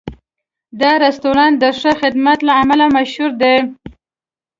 [0.81, 3.55] دا رستورانت د ښه خدمت له امله مشهور دی.